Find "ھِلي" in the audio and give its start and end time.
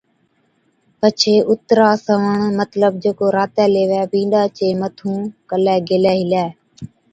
6.19-6.45